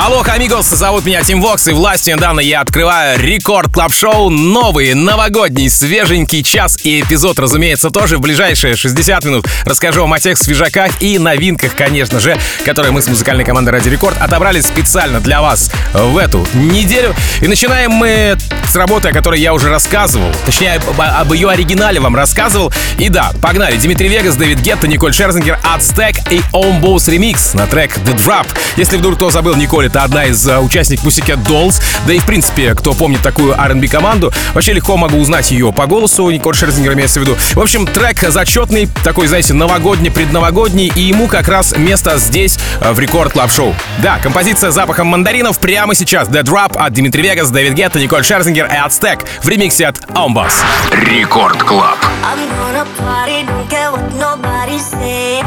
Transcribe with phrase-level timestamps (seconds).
[0.00, 4.30] Hola, amigos, зовут меня Tim Vox, и властью, данной мне, я открываю Record Club Show
[4.30, 9.48] новый, новогодний, свеженький час и эпизод, разумеется, тоже в ближайшие 60 минут.
[9.64, 13.88] Расскажу вам о тех свежаках и новинках, конечно же, которые мы с музыкальной командой Радио
[13.88, 17.12] Рекорд отобрали специально для вас в эту неделю.
[17.40, 18.38] И начинаем мы
[18.68, 22.72] с работы, о которой я уже рассказывал, точнее, об, об ее оригинале вам рассказывал.
[22.98, 23.76] И да, погнали.
[23.76, 28.46] Dimitri Vegas, David Guetta, Nicole Scherzinger, Azteck и Öwnboss ремикс на трек The Drop.
[28.76, 31.82] Если вдруг кто забыл, Николь это одна из uh, участниц Pussycat Dolls.
[32.06, 35.86] Да и в принципе, кто помнит такую R&B команду, вообще легко могу узнать ее по
[35.86, 36.30] голосу.
[36.30, 37.36] Николь Шерзингер имеется в виду.
[37.54, 42.92] В общем, трек зачетный, такой, знаете, новогодний, предновогодний, и ему как раз место здесь, uh,
[42.92, 43.74] в Record Club Show.
[43.98, 46.28] Да, композиция с запахом мандаринов прямо сейчас.
[46.28, 50.52] The Drop от Dimitri Vegas, David Guetta, Nicole Scherzinger и Azteck в ремиксе от Öwnboss.
[50.92, 51.98] Рекорд Клаб.
[52.22, 55.40] I'm gonna party, don't care what nobody say.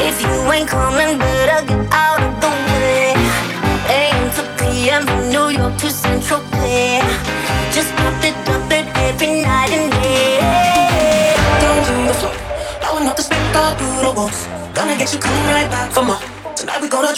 [0.00, 1.83] If you ain't coming, better get
[14.74, 16.18] Gonna get you coming right back for more.
[16.56, 17.14] Tonight we gonna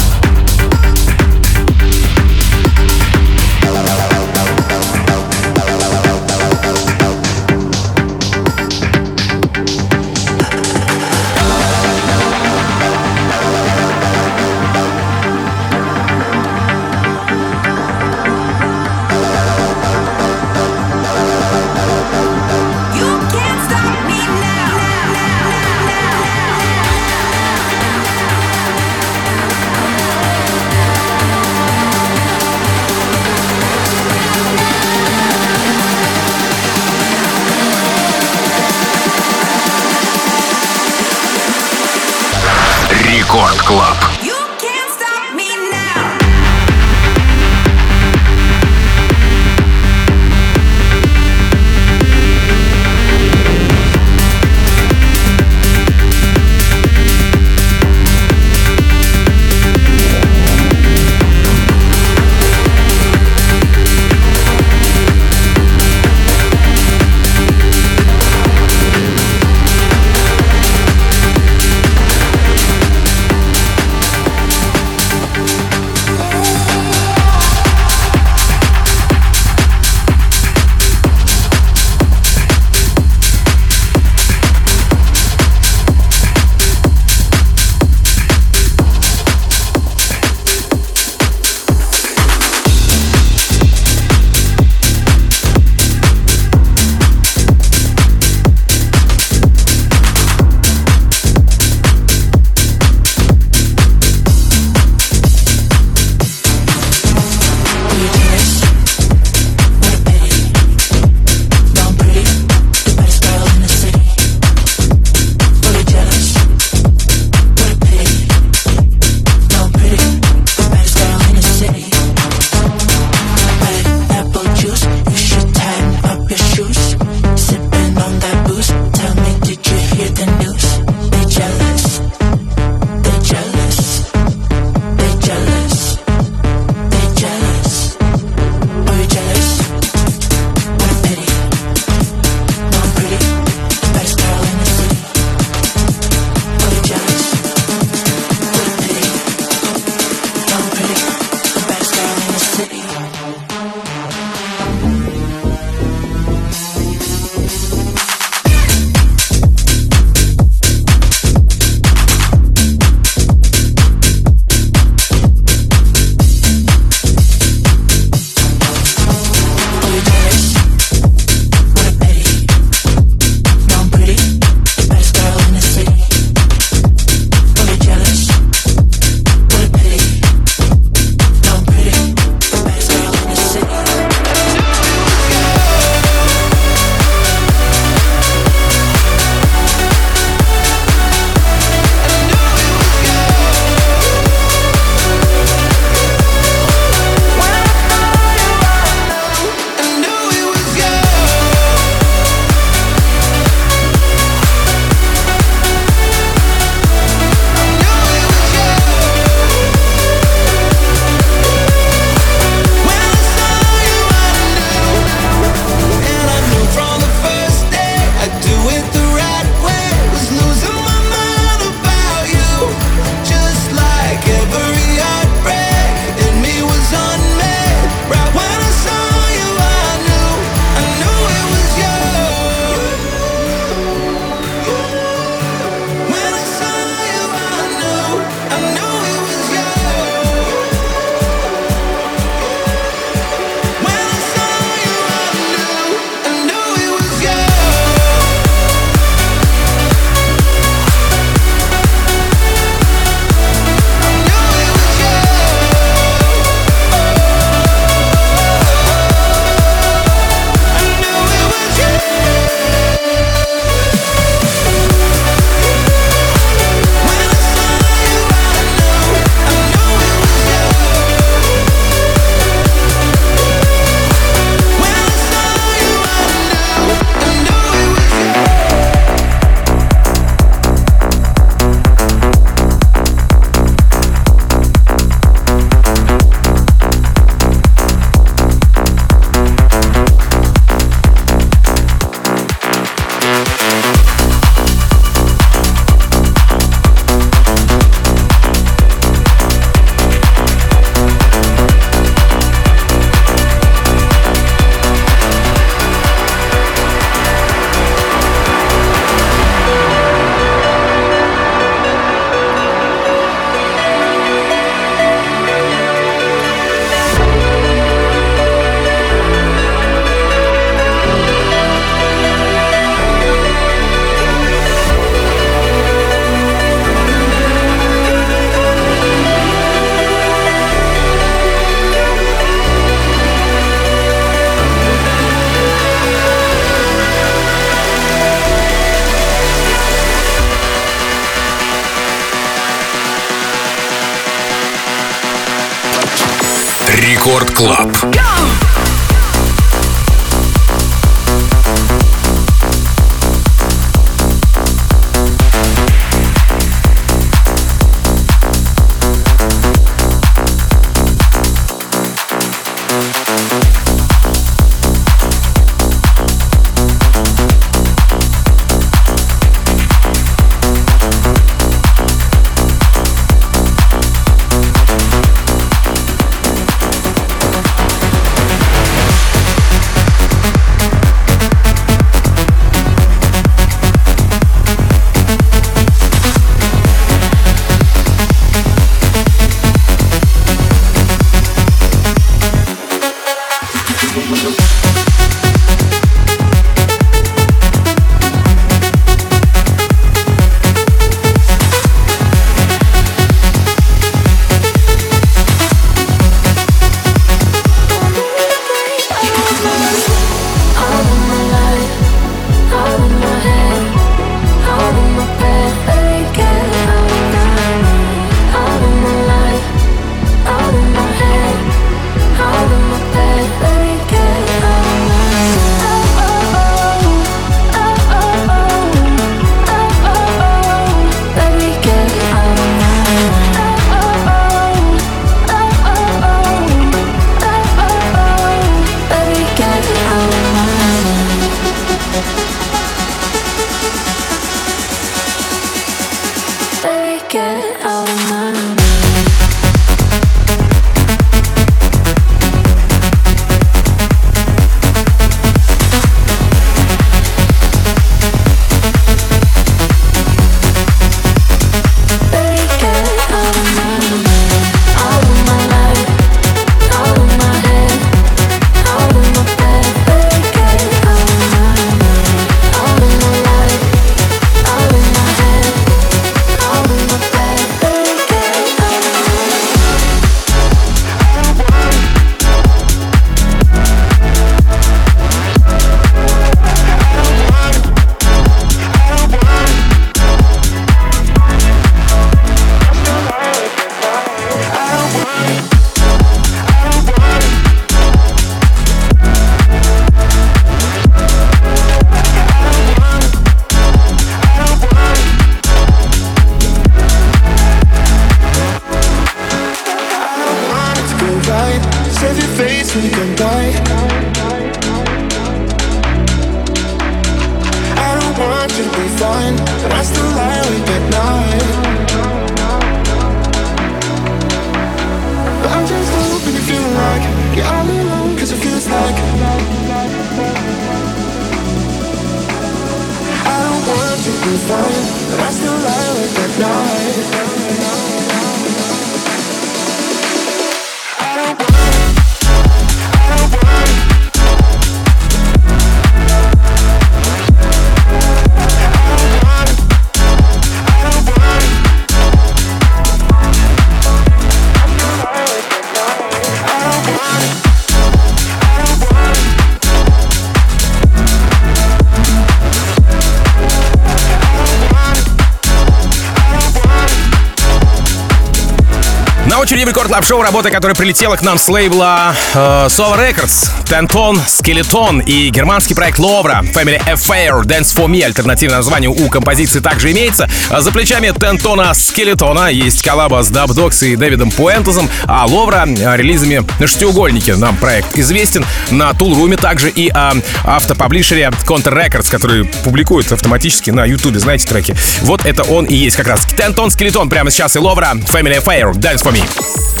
[570.11, 573.69] очереди в Record Club Show работа, которая прилетела к нам с лейбла э, Sova Records,
[573.87, 579.79] Tenton Skeleton и германский проект Lovra, Family Affair, Dance For Me, альтернативное название у композиции
[579.79, 580.49] также имеется.
[580.69, 586.65] За плечами Tenton Skeleton'а есть коллаба с Dubdogz и David Puentez'ом, а Lovra э, релизами
[586.79, 590.33] на шестиугольнике нам проект известен, на Toolroom'е также и о
[590.65, 594.95] автопаблишере Counter Records, который публикует автоматически на Ютубе, знаете, треки.
[595.21, 596.45] Вот это он и есть как раз.
[596.57, 600.00] Tenton Skeleton прямо сейчас и Lovra, Family Affair, Dance For Me.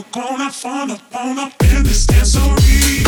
[0.00, 3.01] Gonna fun up on up in this dancery.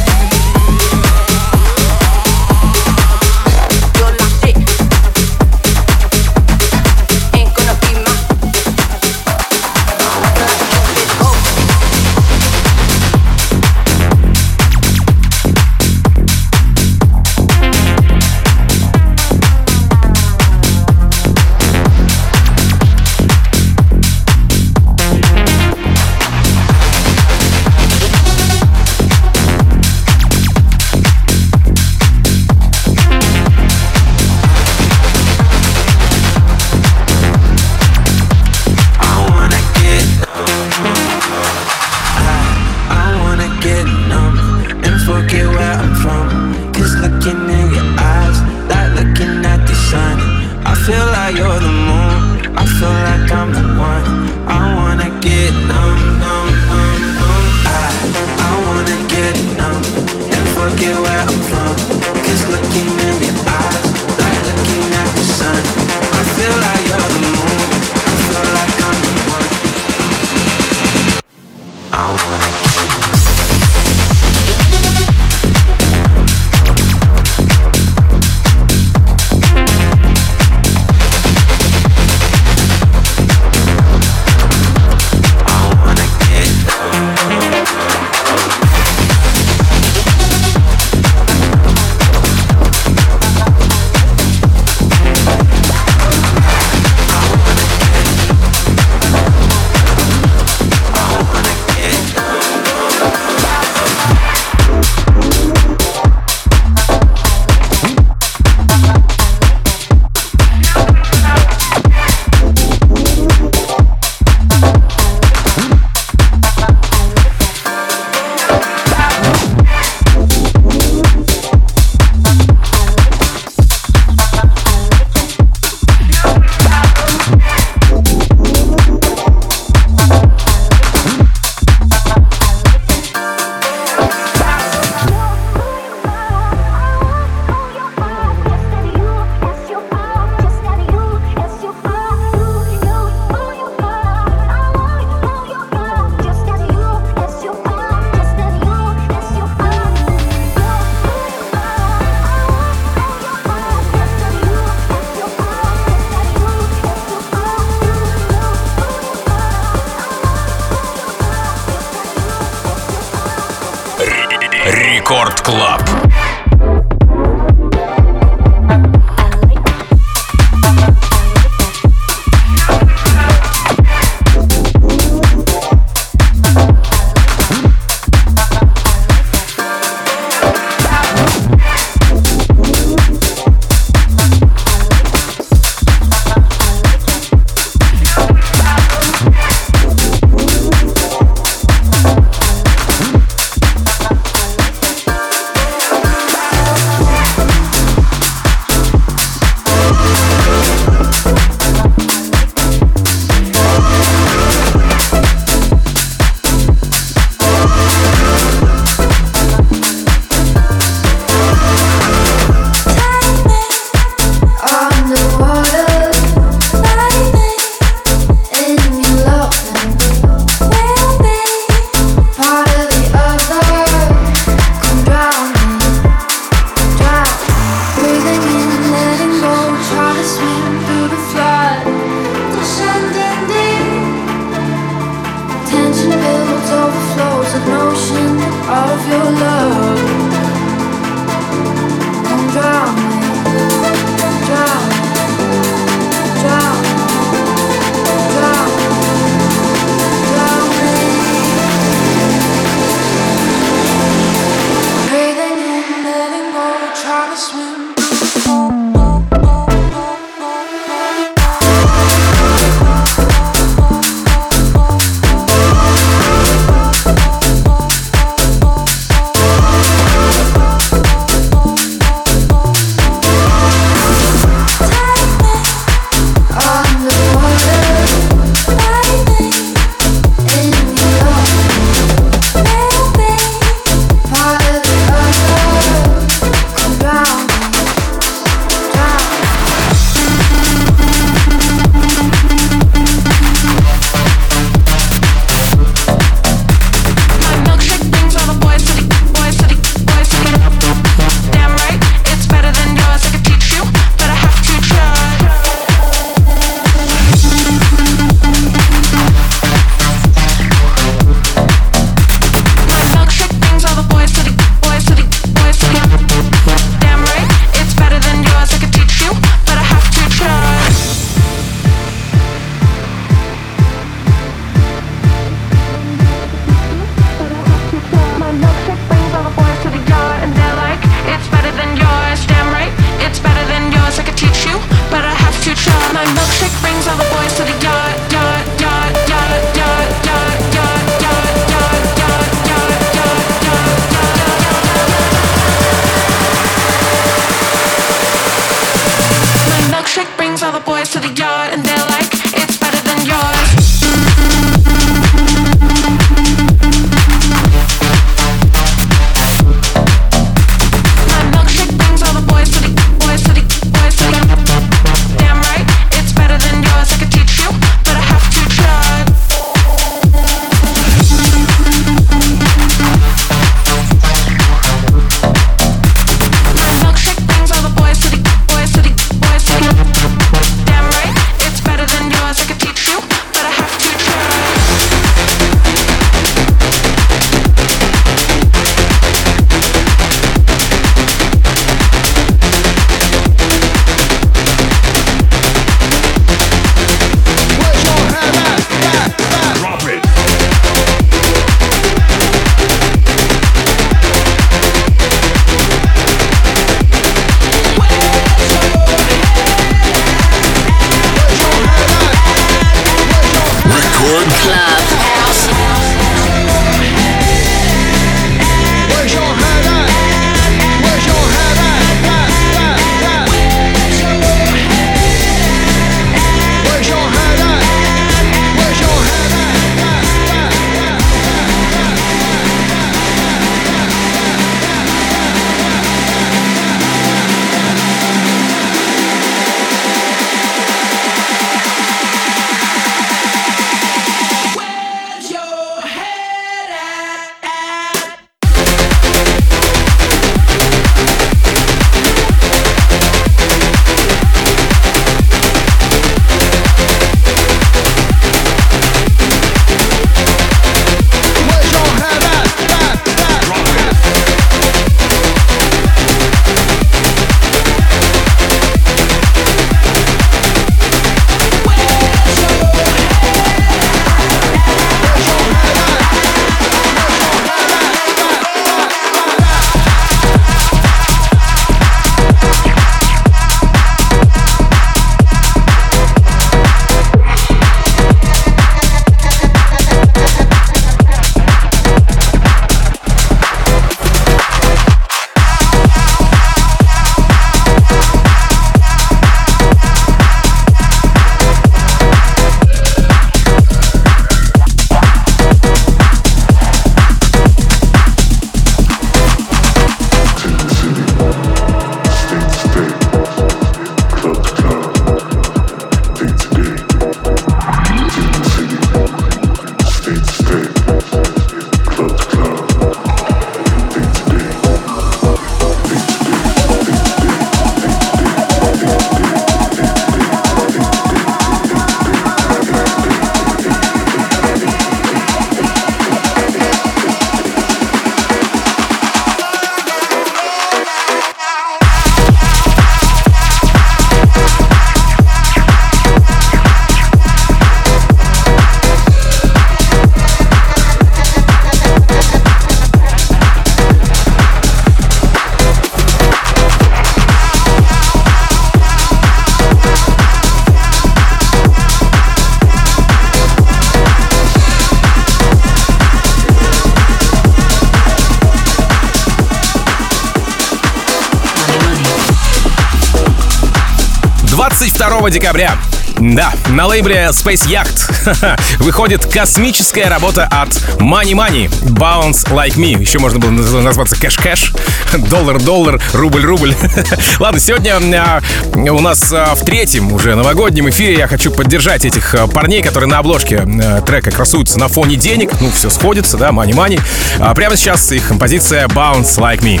[575.46, 575.96] 2 декабря.
[576.40, 580.88] Да, на лейбле Space Yacht выходит космическая работа от
[581.20, 583.20] Money Money, Bounce Like Me.
[583.20, 584.92] Еще можно было назваться кэш-кэш,
[585.48, 586.96] доллар-доллар, рубль-рубль.
[587.60, 588.60] Ладно, сегодня а,
[588.96, 593.30] у нас а, в третьем уже новогоднем эфире я хочу поддержать этих а, парней, которые
[593.30, 593.86] на обложке
[594.26, 595.70] трека красуются на фоне денег.
[595.80, 597.74] Ну, все сходится, да, Money Money.
[597.76, 600.00] Прямо сейчас их композиция Bounce Like Me.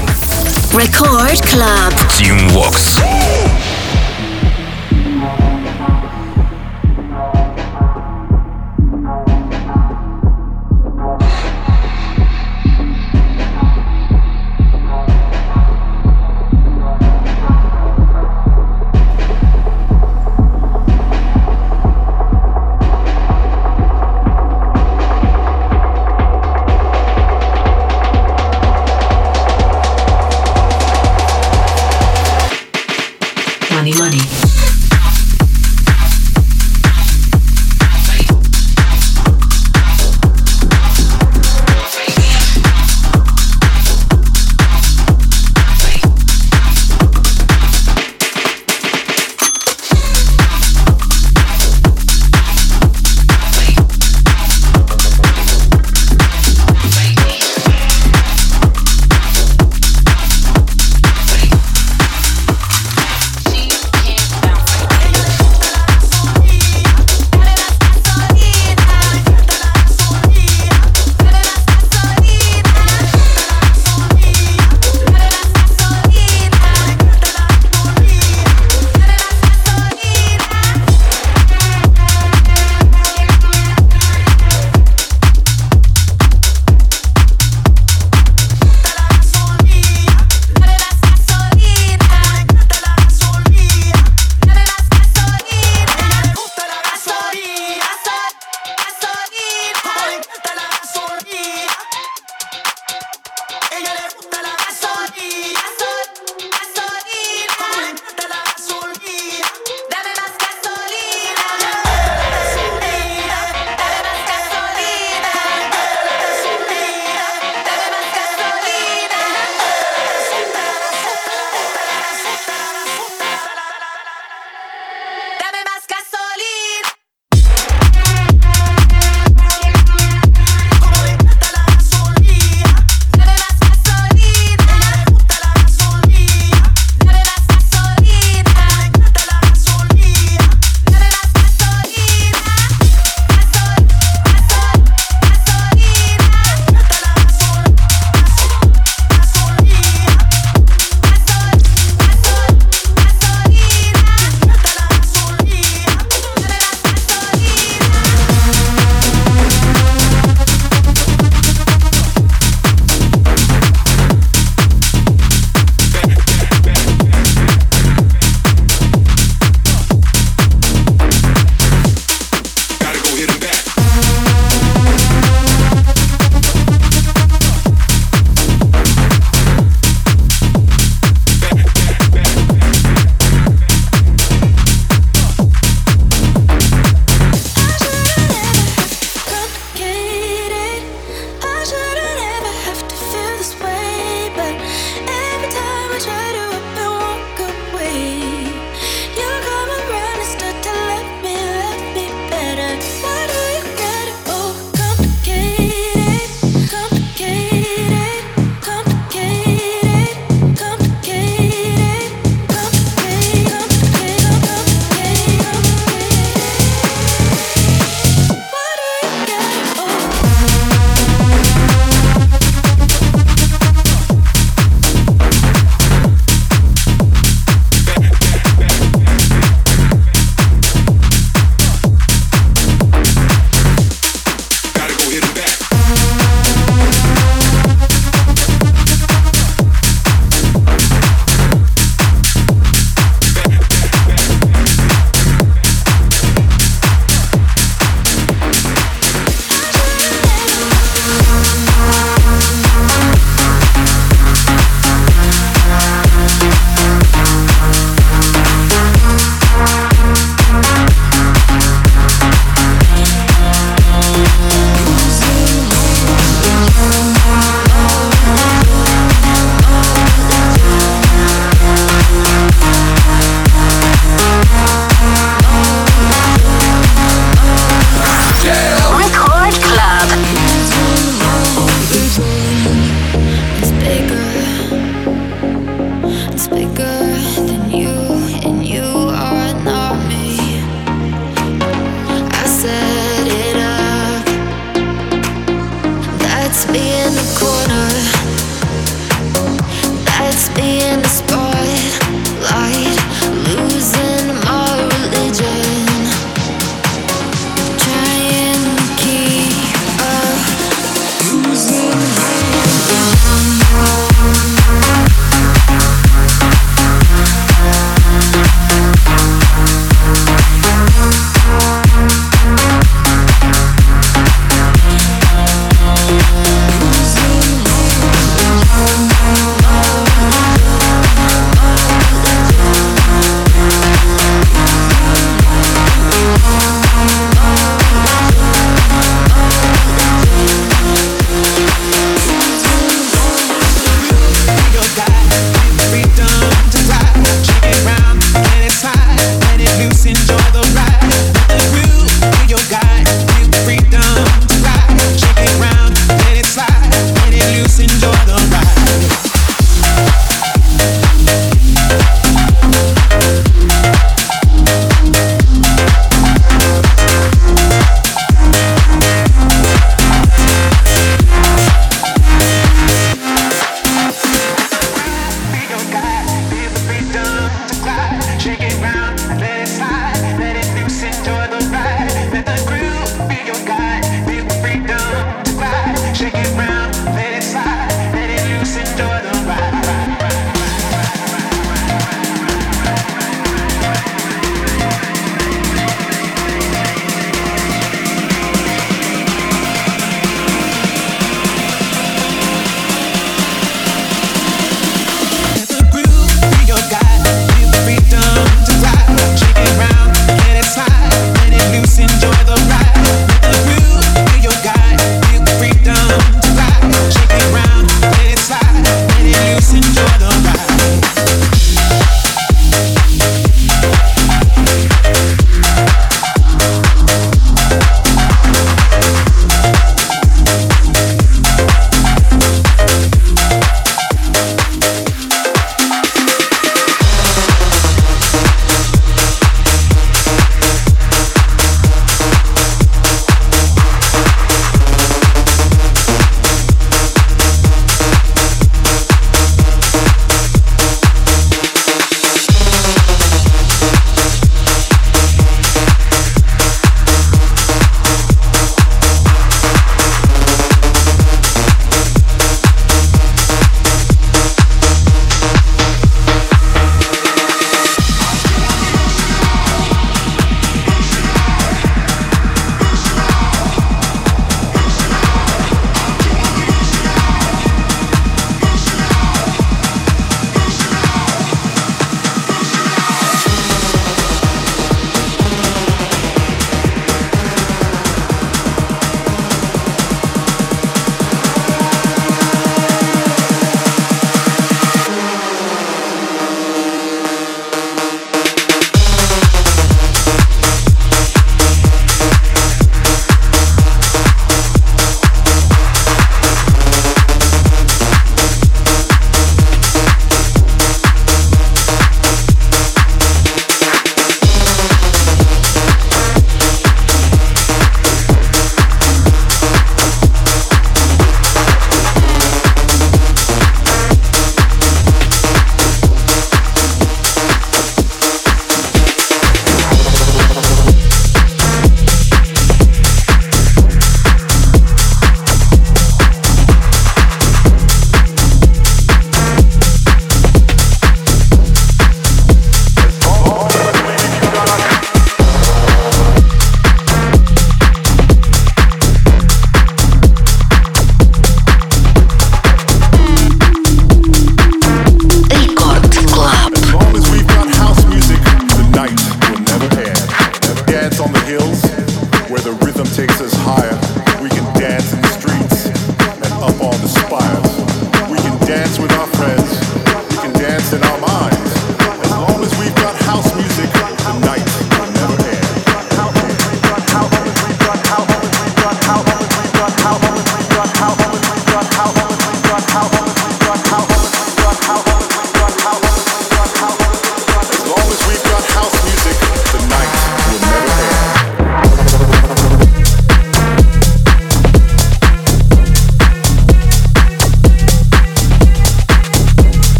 [0.72, 1.94] Record Club.
[2.18, 3.00] Team Vox.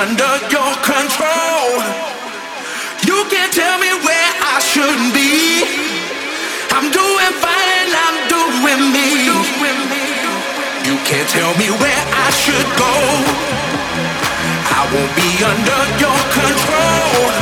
[0.00, 1.68] under your control.
[3.04, 5.60] You can't tell me where I should be.
[6.72, 9.28] I'm doing fine, I'm doing me.
[10.88, 12.94] You can't tell me where I should go.
[14.72, 17.39] I won't be under your control.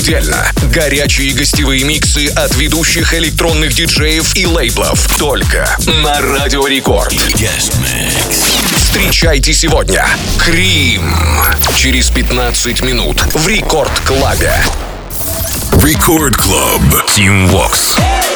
[0.00, 0.50] Еженедельно.
[0.72, 5.18] Горячие гостевые миксы от ведущих электронных диджеев и лейблов.
[5.18, 7.12] Только на Радио Рекорд.
[8.76, 10.06] Встречайте сегодня.
[10.38, 11.14] Крим.
[11.76, 14.54] Через 15 минут в Record Club'е.
[15.84, 16.80] Record Club.
[17.06, 17.98] Tim Vox.
[17.98, 18.29] the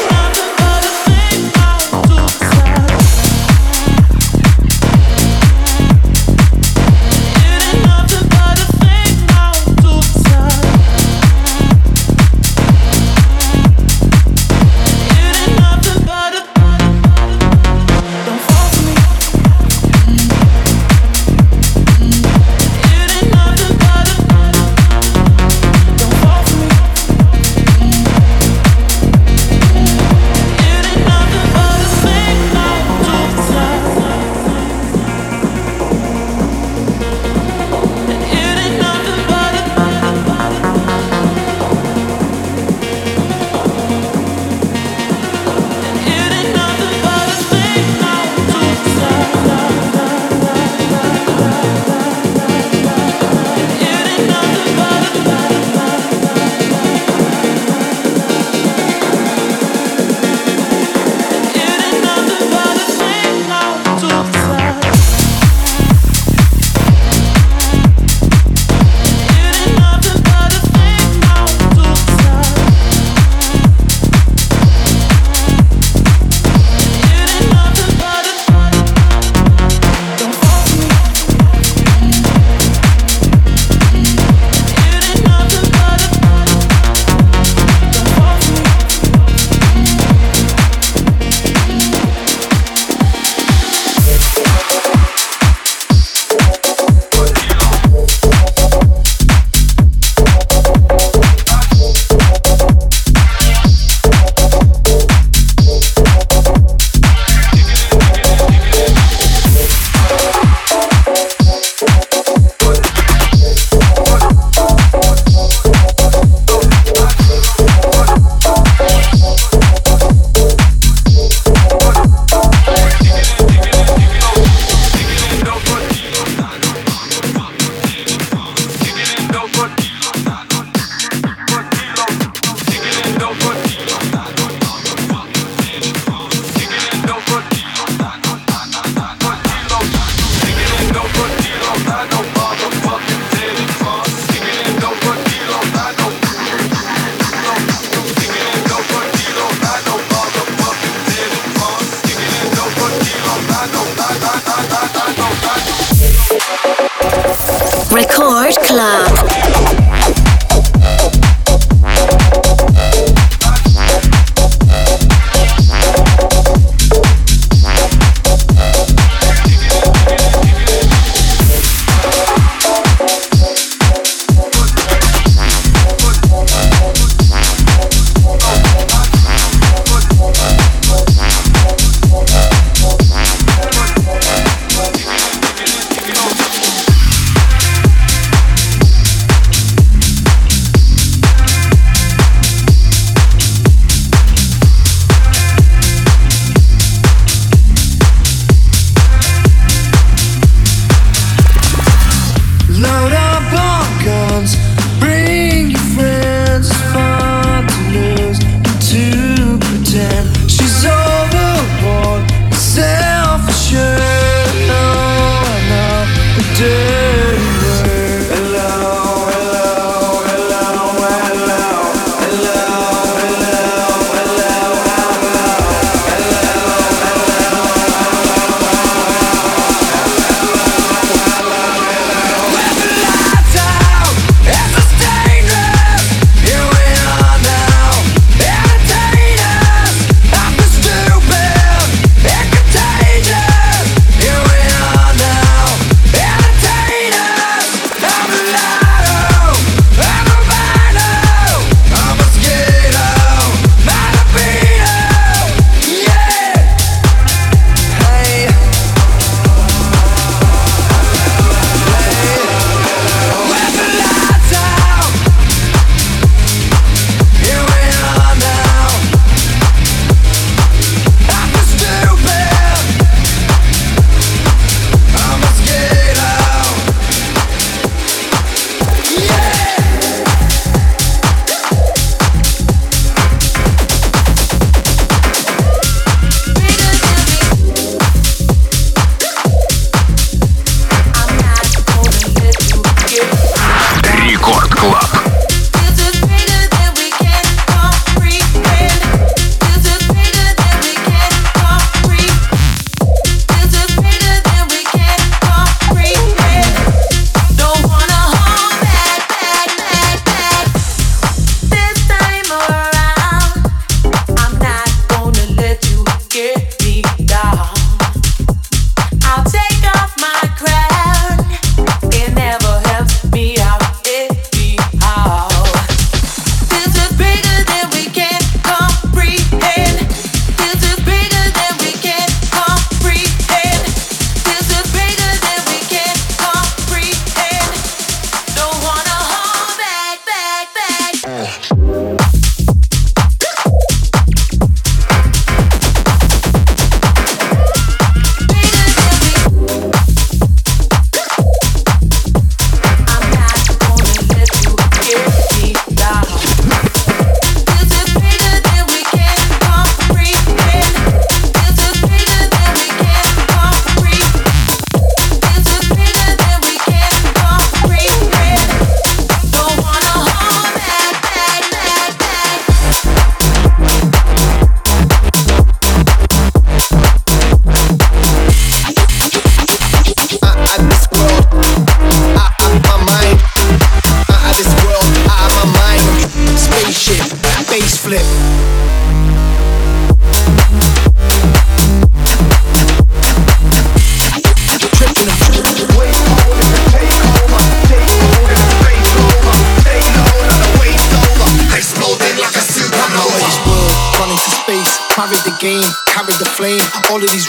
[158.63, 159.44] Club.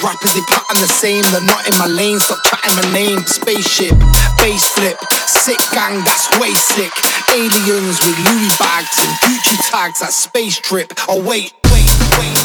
[0.06, 1.26] Rappers, they pattern the same.
[1.34, 3.26] They're not in my lane, stop chatting my name.
[3.26, 3.98] Spaceship,
[4.38, 6.94] bass flip, sick gang, that's way sick.
[7.34, 10.94] Aliens with Louis bags and Gucci tags, that space trip.
[11.10, 11.90] Oh, wait, wait,
[12.22, 12.38] wait,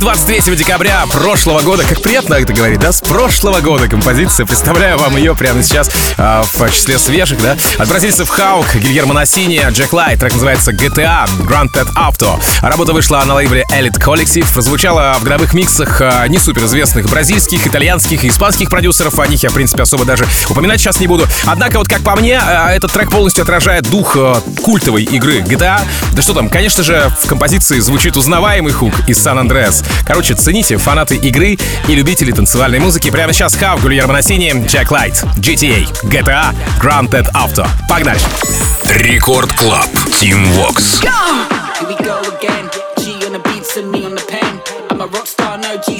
[0.00, 0.08] world.
[0.08, 1.84] Релиз 23 декабря прошлого года.
[1.84, 2.92] Как приятно это говорить, да?
[2.92, 4.46] С прошлого года композиция.
[4.46, 7.56] Представляю вам ее прямо сейчас а, в числе свежих, да?
[7.78, 10.20] От бразильцев Хаук, Гильермо Насини, Джек Лайт.
[10.20, 12.40] Трек называется GTA Grand Theft Auto.
[12.62, 14.52] Работа вышла на лейбле Elite Collective.
[14.52, 19.18] Прозвучала в годовых миксах а, не суперизвестных бразильских, итальянских и испанских продюсеров.
[19.18, 21.26] О них я, в принципе, особо даже упоминать сейчас не буду.
[21.46, 25.80] Однако, вот как по мне, а, этот трек полностью отражает дух а, культовой игры GTA.
[26.12, 29.84] Да что там, конечно же, в композиции звучит узнаваемый хук из San Andreas.
[30.04, 31.58] Короче, цените фанаты игры
[31.88, 33.10] и любители танцевальной музыки.
[33.10, 37.66] Прямо сейчас Хав, Гульермо Насини, Джек Лайт, GTA, GTA, Grand Theft Auto.
[37.88, 38.20] Погнали!
[38.84, 39.86] Record Club.
[40.18, 41.00] Tim Vox.
[41.02, 42.70] Here we go again.
[42.98, 44.60] G on the beats and me on the pen.
[44.90, 45.97] I'm a rock star, no GTA.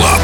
[0.00, 0.23] Club.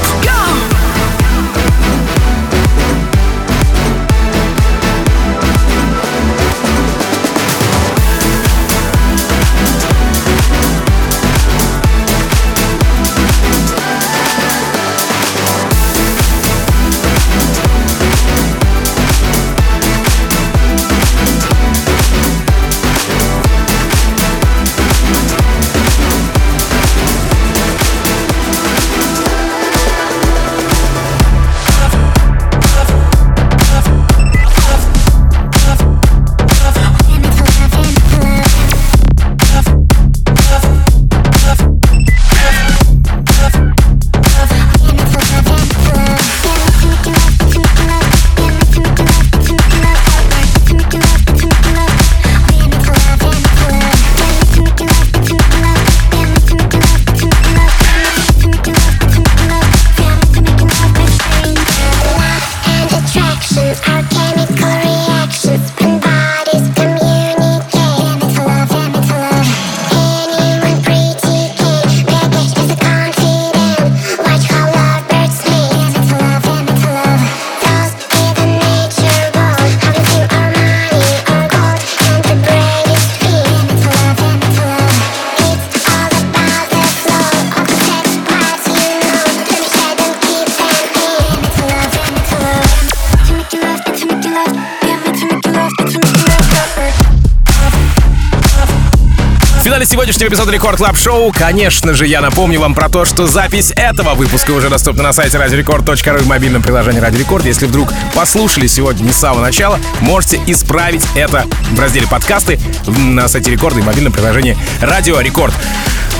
[100.10, 104.14] Сегодняшнего эпизода Record Club Show, конечно же, я напомню вам про то, что запись этого
[104.14, 107.44] выпуска уже доступна на сайте радиорекорд.ру в мобильном приложении Радио Рекорд.
[107.44, 112.58] Если вдруг послушали сегодня не с самого начала, можете исправить это в разделе подкасты
[112.88, 115.54] на сайте Рекорда и в мобильном приложении Радио Рекорд.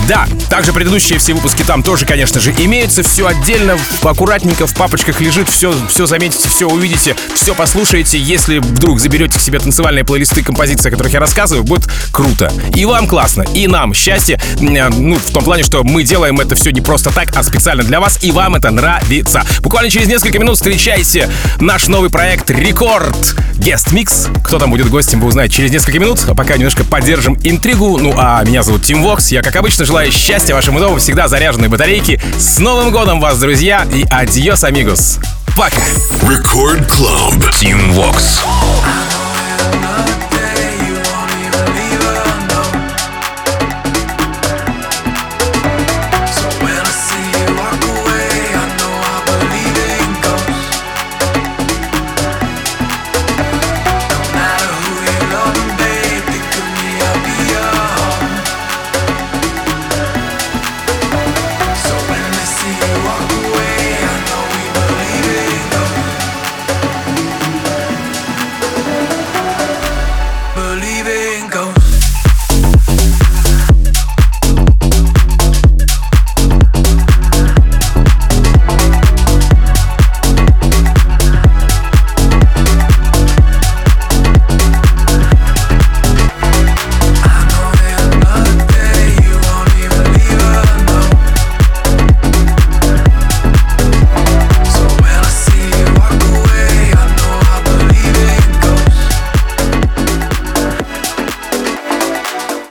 [0.09, 3.03] Да, также предыдущие все выпуски там тоже, конечно же, имеются.
[3.03, 5.49] Все отдельно, аккуратненько в папочках лежит.
[5.49, 8.18] Все, все заметите, все увидите, все послушаете.
[8.18, 12.53] Если вдруг заберете к себе танцевальные плейлисты композиции, о которых я рассказываю, будет круто.
[12.74, 14.41] И вам классно, и нам счастье.
[14.59, 18.01] Ну, в том плане, что мы делаем это все не просто так, а специально для
[18.01, 19.45] вас, и вам это нравится.
[19.61, 21.30] Буквально через несколько минут встречайте
[21.61, 24.43] наш новый проект Record Guest Mix.
[24.43, 26.20] Кто там будет гостем, вы узнаете через несколько минут.
[26.26, 27.99] А пока немножко поддержим интригу.
[27.99, 29.31] Ну, а меня зовут Tim Vox.
[29.30, 32.20] Я, как обычно, желаю счастья вашему дому, всегда заряженной батарейки.
[32.39, 35.18] С Новым годом вас, друзья, и adiós, amigos.
[35.57, 35.83] Пока.
[36.22, 37.51] Record Club.
[37.61, 38.41] Tim Vox.